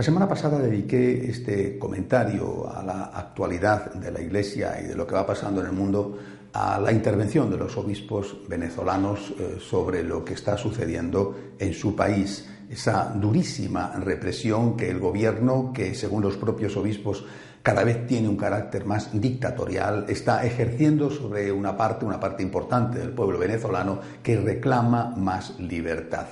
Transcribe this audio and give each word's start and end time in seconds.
La 0.00 0.04
semana 0.04 0.26
pasada 0.26 0.58
dediqué 0.58 1.28
este 1.28 1.78
comentario 1.78 2.66
a 2.74 2.82
la 2.82 3.04
actualidad 3.12 3.92
de 3.92 4.10
la 4.10 4.22
Iglesia 4.22 4.80
y 4.82 4.86
de 4.86 4.94
lo 4.94 5.06
que 5.06 5.14
va 5.14 5.26
pasando 5.26 5.60
en 5.60 5.66
el 5.66 5.74
mundo 5.74 6.16
a 6.54 6.80
la 6.80 6.90
intervención 6.90 7.50
de 7.50 7.58
los 7.58 7.76
obispos 7.76 8.38
venezolanos 8.48 9.34
eh, 9.38 9.58
sobre 9.60 10.02
lo 10.02 10.24
que 10.24 10.32
está 10.32 10.56
sucediendo 10.56 11.52
en 11.58 11.74
su 11.74 11.94
país, 11.94 12.48
esa 12.70 13.12
durísima 13.14 13.92
represión 13.96 14.74
que 14.74 14.88
el 14.88 15.00
gobierno, 15.00 15.70
que 15.70 15.94
según 15.94 16.22
los 16.22 16.38
propios 16.38 16.78
obispos 16.78 17.26
cada 17.62 17.84
vez 17.84 18.06
tiene 18.06 18.26
un 18.26 18.38
carácter 18.38 18.86
más 18.86 19.10
dictatorial, 19.12 20.06
está 20.08 20.46
ejerciendo 20.46 21.10
sobre 21.10 21.52
una 21.52 21.76
parte, 21.76 22.06
una 22.06 22.18
parte 22.18 22.42
importante 22.42 23.00
del 23.00 23.10
pueblo 23.10 23.38
venezolano 23.38 24.00
que 24.22 24.40
reclama 24.40 25.14
más 25.14 25.60
libertad. 25.60 26.26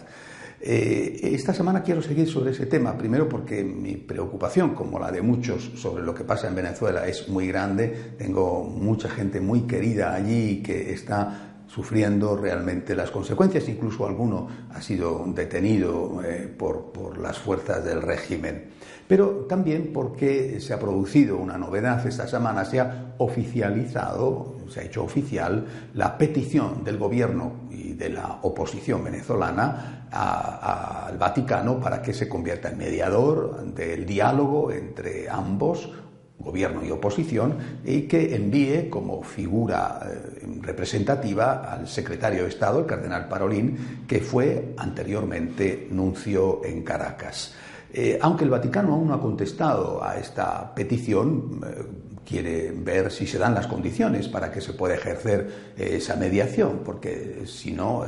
Eh, 0.61 1.21
esta 1.35 1.55
semana 1.55 1.83
quiero 1.83 2.03
seguir 2.03 2.29
sobre 2.29 2.51
ese 2.51 2.67
tema, 2.67 2.99
primero 2.99 3.29
porque 3.29 3.63
mi 3.63 3.95
preocupación, 3.95 4.75
como 4.75 4.99
la 4.99 5.13
de 5.13 5.23
muchos, 5.23 5.71
sobre 5.77 6.03
lo 6.03 6.15
que 6.15 6.25
pasa 6.25 6.49
en 6.49 6.57
Venezuela 6.57 7.07
es 7.07 7.29
muy 7.29 7.47
grande. 7.47 8.15
Tengo 8.19 8.65
mucha 8.65 9.09
gente 9.09 9.41
muy 9.41 9.63
querida 9.63 10.15
allí 10.15 10.63
que 10.63 10.93
está 10.93 11.49
sufriendo 11.69 12.37
realmente 12.37 12.97
las 12.97 13.11
consecuencias, 13.11 13.69
incluso 13.69 14.07
alguno 14.07 14.49
ha 14.71 14.81
sido 14.81 15.25
detenido 15.29 16.21
eh, 16.25 16.53
por, 16.57 16.91
por, 16.93 17.19
las 17.19 17.39
fuerzas 17.39 17.85
del 17.85 18.03
régimen. 18.03 18.71
Pero 19.07 19.47
también 19.49 19.91
porque 19.93 20.61
se 20.61 20.73
ha 20.73 20.81
producido 20.81 21.37
una 21.37 21.57
novedad 21.57 22.05
esta 22.07 22.27
semana, 22.27 22.65
se 22.65 22.81
ha 22.81 23.15
oficializado, 23.19 24.57
se 24.71 24.81
ha 24.81 24.85
hecho 24.85 25.05
oficial 25.05 25.65
la 25.95 26.17
petición 26.17 26.85
del 26.85 26.99
gobierno 26.99 27.69
y 27.71 27.95
de 27.95 28.11
la 28.11 28.39
oposición 28.43 29.05
venezolana 29.05 30.07
al 30.11 31.19
Vaticano 31.19 31.81
para 31.81 32.01
que 32.01 32.15
se 32.15 32.29
convierta 32.29 32.71
en 32.71 32.79
mediador 32.79 33.75
del 33.75 34.07
diálogo 34.07 34.73
entre 34.73 35.29
ambos 35.29 35.89
gobierno 36.39 36.85
y 36.85 36.91
oposición, 36.91 37.57
y 37.85 38.03
que 38.03 38.35
envíe 38.35 38.89
como 38.89 39.23
figura 39.23 40.01
eh, 40.05 40.61
representativa 40.63 41.73
al 41.73 41.89
secretario 41.89 42.45
de 42.45 42.49
Estado, 42.49 42.81
el 42.81 42.87
cardenal 42.87 43.29
Parolín, 43.29 44.05
que 44.07 44.21
fue 44.21 44.75
anteriormente 44.77 45.89
nuncio 45.91 46.65
en 46.65 46.83
Caracas. 46.83 47.55
Eh, 47.93 48.19
aunque 48.21 48.45
el 48.45 48.51
Vaticano 48.51 48.95
aún 48.95 49.09
no 49.09 49.15
ha 49.15 49.21
contestado 49.21 50.05
a 50.05 50.19
esta 50.19 50.75
petición, 50.75 51.61
eh, 51.65 51.87
quiere 52.27 52.71
ver 52.73 53.11
si 53.11 53.27
se 53.27 53.39
dan 53.39 53.55
las 53.55 53.67
condiciones 53.67 54.29
para 54.29 54.53
que 54.53 54.61
se 54.61 54.75
pueda 54.75 54.95
ejercer 54.95 55.73
eh, 55.79 55.97
esa 55.97 56.15
mediación, 56.17 56.83
porque 56.85 57.45
si 57.47 57.73
no, 57.73 58.05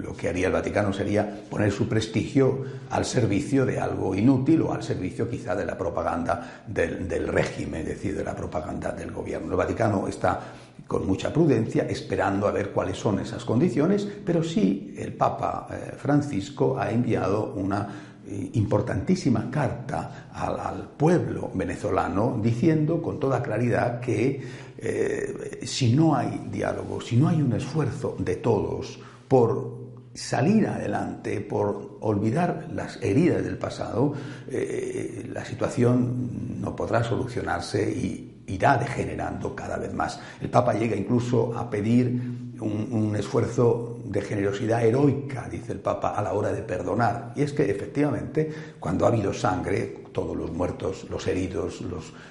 lo 0.00 0.16
que 0.16 0.28
haría 0.28 0.46
el 0.46 0.52
Vaticano 0.52 0.92
sería 0.92 1.40
poner 1.50 1.72
su 1.72 1.88
prestigio 1.88 2.62
al 2.90 3.04
servicio 3.04 3.66
de 3.66 3.80
algo 3.80 4.14
inútil 4.14 4.62
o 4.62 4.72
al 4.72 4.84
servicio 4.84 5.28
quizá 5.28 5.56
de 5.56 5.66
la 5.66 5.76
propaganda 5.76 6.62
del, 6.68 7.08
del 7.08 7.26
régimen, 7.26 7.80
es 7.80 7.88
decir, 7.88 8.16
de 8.16 8.22
la 8.22 8.36
propaganda 8.36 8.92
del 8.92 9.10
gobierno. 9.10 9.50
El 9.50 9.56
Vaticano 9.56 10.06
está 10.06 10.40
con 10.86 11.06
mucha 11.06 11.32
prudencia, 11.32 11.86
esperando 11.88 12.46
a 12.46 12.52
ver 12.52 12.70
cuáles 12.70 12.96
son 12.96 13.18
esas 13.18 13.44
condiciones, 13.44 14.08
pero 14.24 14.42
sí 14.44 14.94
el 14.96 15.12
Papa 15.12 15.68
Francisco 15.98 16.78
ha 16.78 16.90
enviado 16.90 17.52
una 17.56 18.08
importantísima 18.54 19.50
carta 19.50 20.28
al, 20.32 20.88
pueblo 20.96 21.50
venezolano 21.54 22.38
diciendo 22.42 23.00
con 23.00 23.20
toda 23.20 23.42
claridad 23.42 24.00
que 24.00 24.42
eh, 24.76 25.60
si 25.64 25.94
no 25.94 26.14
hay 26.14 26.48
diálogo, 26.50 27.00
si 27.00 27.16
no 27.16 27.28
hay 27.28 27.40
un 27.40 27.52
esfuerzo 27.52 28.16
de 28.18 28.36
todos 28.36 28.98
por 29.28 29.78
salir 30.14 30.66
adelante, 30.66 31.40
por 31.40 31.98
olvidar 32.00 32.68
las 32.72 33.00
heridas 33.02 33.44
del 33.44 33.56
pasado, 33.56 34.14
eh, 34.48 35.28
la 35.32 35.44
situación 35.44 36.60
no 36.60 36.74
podrá 36.74 37.04
solucionarse 37.04 37.88
y 37.90 38.42
irá 38.48 38.76
degenerando 38.76 39.54
cada 39.54 39.76
vez 39.76 39.92
más. 39.94 40.20
El 40.40 40.50
Papa 40.50 40.74
llega 40.74 40.96
incluso 40.96 41.56
a 41.56 41.70
pedir 41.70 42.20
un, 42.60 43.14
esfuerzo 43.16 43.97
de 44.08 44.22
generosidad 44.22 44.84
heroica, 44.84 45.48
dice 45.50 45.72
el 45.72 45.80
Papa, 45.80 46.10
a 46.10 46.22
la 46.22 46.32
hora 46.32 46.52
de 46.52 46.62
perdonar. 46.62 47.32
Y 47.36 47.42
es 47.42 47.52
que 47.52 47.70
efectivamente, 47.70 48.50
cuando 48.80 49.04
ha 49.04 49.08
habido 49.08 49.32
sangre, 49.32 50.04
todos 50.18 50.36
los 50.36 50.50
muertos, 50.50 51.06
los 51.10 51.28
heridos, 51.28 51.80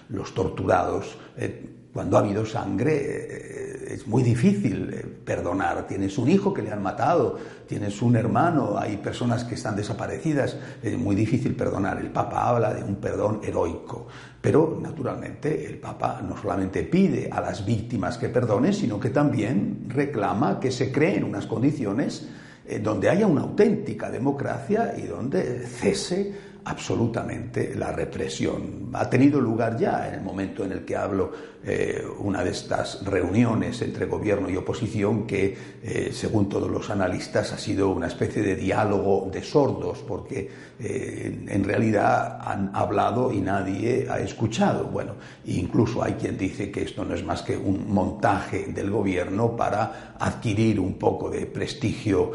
los, 0.09 0.33
torturados, 0.33 1.17
eh, 1.37 1.69
cuando 1.93 2.17
ha 2.17 2.19
habido 2.19 2.45
sangre 2.45 2.93
eh, 2.97 3.93
es 3.93 4.05
muy 4.05 4.23
difícil 4.23 4.93
eh, 4.93 5.05
perdonar. 5.23 5.87
Tienes 5.87 6.17
un 6.17 6.29
hijo 6.29 6.53
que 6.53 6.61
le 6.61 6.69
han 6.69 6.83
matado, 6.83 7.37
tienes 7.65 8.01
un 8.01 8.17
hermano, 8.17 8.77
hay 8.77 8.97
personas 8.97 9.45
que 9.45 9.55
están 9.55 9.77
desaparecidas, 9.77 10.57
es 10.83 10.97
muy 10.97 11.15
difícil 11.15 11.55
perdonar. 11.55 11.97
El 11.99 12.11
Papa 12.11 12.49
habla 12.49 12.73
de 12.73 12.83
un 12.83 12.97
perdón 12.97 13.39
heroico, 13.41 14.07
pero 14.41 14.77
naturalmente 14.81 15.65
el 15.65 15.77
Papa 15.77 16.21
no 16.27 16.35
solamente 16.35 16.83
pide 16.83 17.29
a 17.31 17.39
las 17.39 17.65
víctimas 17.65 18.17
que 18.17 18.27
perdonen, 18.27 18.73
sino 18.73 18.99
que 18.99 19.11
también 19.11 19.85
reclama 19.87 20.59
que 20.59 20.71
se 20.71 20.91
creen 20.91 21.23
unas 21.23 21.45
condiciones 21.45 22.27
eh, 22.67 22.79
donde 22.79 23.09
haya 23.09 23.25
una 23.25 23.43
auténtica 23.43 24.11
democracia 24.11 24.93
y 24.97 25.03
donde 25.03 25.65
cese 25.65 26.47
absolutamente 26.67 27.73
la 27.75 27.93
represión. 27.93 28.89
Ha 28.93 29.09
tenido 29.09 29.39
lugar 29.39 29.77
ya 29.77 30.07
en 30.09 30.15
el 30.15 30.21
momento 30.21 30.65
en 30.65 30.73
el 30.73 30.83
que 30.83 30.97
hablo 30.97 31.31
eh, 31.63 32.01
una 32.19 32.43
de 32.43 32.51
estas 32.51 33.03
reuniones 33.03 33.81
entre 33.81 34.05
gobierno 34.05 34.49
y 34.49 34.55
oposición 34.55 35.25
que, 35.25 35.57
eh, 35.83 36.11
según 36.13 36.47
todos 36.47 36.69
los 36.69 36.89
analistas, 36.89 37.51
ha 37.51 37.57
sido 37.57 37.89
una 37.89 38.07
especie 38.07 38.41
de 38.41 38.55
diálogo 38.55 39.29
de 39.31 39.41
sordos, 39.43 39.99
porque 40.07 40.49
eh, 40.79 41.45
en 41.47 41.63
realidad 41.63 42.39
han 42.41 42.71
hablado 42.73 43.33
y 43.33 43.41
nadie 43.41 44.07
ha 44.09 44.19
escuchado. 44.19 44.85
Bueno, 44.85 45.13
incluso 45.45 46.03
hay 46.03 46.13
quien 46.13 46.37
dice 46.37 46.69
que 46.69 46.83
esto 46.83 47.03
no 47.03 47.15
es 47.15 47.23
más 47.23 47.41
que 47.41 47.57
un 47.57 47.91
montaje 47.91 48.67
del 48.67 48.91
gobierno 48.91 49.55
para 49.55 50.15
adquirir 50.19 50.79
un 50.79 50.93
poco 50.93 51.29
de 51.29 51.45
prestigio 51.45 52.31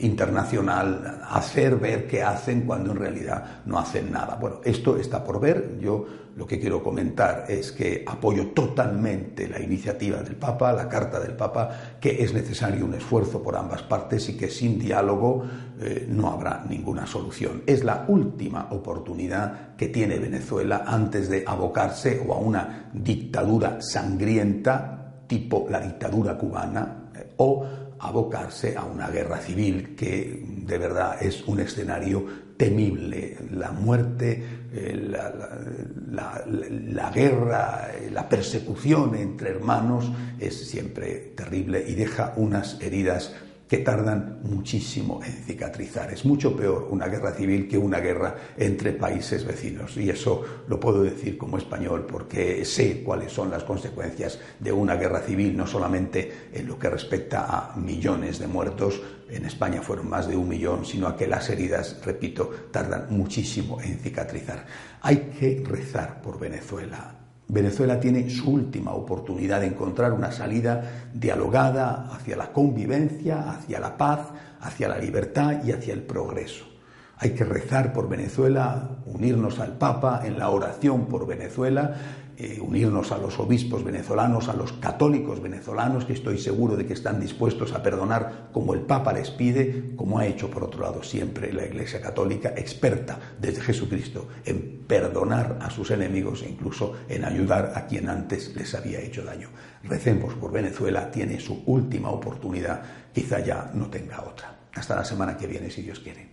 internacional, 0.00 1.22
hacer 1.28 1.76
ver 1.76 2.06
que 2.06 2.22
hacen 2.22 2.62
cuando 2.62 2.92
en 2.92 2.98
realidad 2.98 3.11
no 3.66 3.78
hacen 3.78 4.10
nada. 4.10 4.36
Bueno, 4.36 4.60
esto 4.64 4.96
está 4.96 5.22
por 5.22 5.40
ver. 5.40 5.78
Yo 5.80 6.06
lo 6.36 6.46
que 6.46 6.58
quiero 6.58 6.82
comentar 6.82 7.44
es 7.48 7.72
que 7.72 8.04
apoyo 8.06 8.48
totalmente 8.48 9.48
la 9.48 9.60
iniciativa 9.60 10.22
del 10.22 10.36
Papa, 10.36 10.72
la 10.72 10.88
carta 10.88 11.20
del 11.20 11.34
Papa, 11.34 11.70
que 12.00 12.22
es 12.22 12.32
necesario 12.32 12.86
un 12.86 12.94
esfuerzo 12.94 13.42
por 13.42 13.56
ambas 13.56 13.82
partes 13.82 14.28
y 14.28 14.36
que 14.36 14.48
sin 14.48 14.78
diálogo 14.78 15.44
eh, 15.80 16.06
no 16.08 16.28
habrá 16.28 16.64
ninguna 16.68 17.06
solución. 17.06 17.62
Es 17.66 17.84
la 17.84 18.04
última 18.08 18.68
oportunidad 18.70 19.76
que 19.76 19.88
tiene 19.88 20.18
Venezuela 20.18 20.84
antes 20.86 21.28
de 21.28 21.44
abocarse 21.46 22.24
o 22.26 22.32
a 22.32 22.38
una 22.38 22.90
dictadura 22.92 23.78
sangrienta 23.80 25.24
tipo 25.26 25.66
la 25.70 25.80
dictadura 25.80 26.36
cubana 26.36 27.10
o 27.42 27.66
abocarse 27.98 28.76
a 28.76 28.84
una 28.84 29.08
guerra 29.08 29.38
civil 29.38 29.94
que 29.96 30.44
de 30.66 30.78
verdad 30.78 31.22
es 31.22 31.42
un 31.46 31.60
escenario 31.60 32.24
temible. 32.56 33.36
La 33.50 33.72
muerte, 33.72 34.42
eh, 34.72 35.08
la, 35.08 36.44
la, 36.46 37.10
guerra, 37.10 37.90
eh, 37.92 38.10
la 38.10 38.28
persecución 38.28 39.14
entre 39.14 39.50
hermanos 39.50 40.10
es 40.38 40.68
siempre 40.68 41.32
terrible 41.36 41.84
y 41.86 41.94
deja 41.94 42.34
unas 42.36 42.80
heridas 42.80 43.34
que 43.68 43.78
tardan 43.78 44.40
muchísimo 44.42 45.20
en 45.24 45.32
cicatrizar. 45.32 46.12
Es 46.12 46.24
mucho 46.24 46.54
peor 46.54 46.88
una 46.90 47.06
guerra 47.06 47.32
civil 47.32 47.66
que 47.66 47.78
una 47.78 48.00
guerra 48.00 48.36
entre 48.56 48.92
países 48.92 49.46
vecinos. 49.46 49.96
Y 49.96 50.10
eso 50.10 50.42
lo 50.68 50.78
puedo 50.78 51.02
decir 51.02 51.38
como 51.38 51.56
español 51.56 52.06
porque 52.06 52.64
sé 52.64 53.02
cuáles 53.02 53.32
son 53.32 53.50
las 53.50 53.64
consecuencias 53.64 54.38
de 54.60 54.72
una 54.72 54.96
guerra 54.96 55.20
civil, 55.20 55.56
no 55.56 55.66
solamente 55.66 56.50
en 56.52 56.66
lo 56.66 56.78
que 56.78 56.90
respecta 56.90 57.46
a 57.46 57.76
millones 57.76 58.38
de 58.38 58.46
muertos, 58.46 59.00
en 59.30 59.46
España 59.46 59.80
fueron 59.80 60.10
más 60.10 60.28
de 60.28 60.36
un 60.36 60.48
millón, 60.48 60.84
sino 60.84 61.06
a 61.08 61.16
que 61.16 61.26
las 61.26 61.48
heridas, 61.48 61.98
repito, 62.04 62.50
tardan 62.70 63.06
muchísimo 63.08 63.80
en 63.80 63.98
cicatrizar. 63.98 64.66
Hay 65.00 65.30
que 65.38 65.64
rezar 65.66 66.20
por 66.20 66.38
Venezuela 66.38 67.21
Venezuela 67.52 68.00
tiene 68.00 68.30
su 68.30 68.50
última 68.50 68.92
oportunidad 68.92 69.60
de 69.60 69.66
encontrar 69.66 70.14
una 70.14 70.32
salida 70.32 71.10
dialogada 71.12 72.08
hacia 72.10 72.34
la 72.34 72.50
convivencia, 72.50 73.50
hacia 73.50 73.78
la 73.78 73.98
paz, 73.98 74.28
hacia 74.62 74.88
la 74.88 74.96
libertad 74.96 75.62
y 75.62 75.72
hacia 75.72 75.92
el 75.92 76.00
progreso. 76.00 76.71
Hay 77.22 77.30
que 77.30 77.44
rezar 77.44 77.92
por 77.92 78.08
Venezuela, 78.08 78.98
unirnos 79.06 79.60
al 79.60 79.78
Papa 79.78 80.22
en 80.24 80.40
la 80.40 80.50
oración 80.50 81.06
por 81.06 81.24
Venezuela 81.24 81.94
eh, 82.38 82.58
unirnos 82.60 83.12
a 83.12 83.18
los 83.18 83.38
obispos 83.38 83.84
venezolanos, 83.84 84.48
a 84.48 84.54
los 84.54 84.72
católicos 84.72 85.40
venezolanos, 85.40 86.06
que 86.06 86.14
estoy 86.14 86.38
seguro 86.38 86.76
de 86.76 86.86
que 86.86 86.94
están 86.94 87.20
dispuestos 87.20 87.72
a 87.72 87.84
perdonar 87.84 88.48
como 88.52 88.74
el 88.74 88.80
Papa 88.80 89.12
les 89.12 89.30
pide, 89.30 89.94
como 89.94 90.18
ha 90.18 90.26
hecho 90.26 90.50
por 90.50 90.64
otro 90.64 90.82
lado 90.82 91.04
siempre 91.04 91.52
la 91.52 91.64
Iglesia 91.66 92.00
Católica, 92.00 92.54
experta 92.56 93.16
desde 93.38 93.60
Jesucristo 93.60 94.26
en 94.44 94.82
perdonar 94.88 95.58
a 95.60 95.70
sus 95.70 95.92
enemigos 95.92 96.42
e 96.42 96.48
incluso 96.48 96.94
en 97.08 97.24
ayudar 97.24 97.74
a 97.76 97.86
quien 97.86 98.08
antes 98.08 98.56
les 98.56 98.74
había 98.74 98.98
hecho 98.98 99.22
daño. 99.24 99.50
Recemos 99.84 100.34
por 100.34 100.50
Venezuela, 100.50 101.12
tiene 101.12 101.38
su 101.38 101.62
última 101.66 102.10
oportunidad, 102.10 102.82
quizá 103.12 103.38
ya 103.38 103.70
no 103.74 103.86
tenga 103.86 104.20
otra. 104.22 104.58
Hasta 104.74 104.96
la 104.96 105.04
semana 105.04 105.36
que 105.36 105.46
viene, 105.46 105.70
si 105.70 105.82
Dios 105.82 106.00
quiere. 106.00 106.31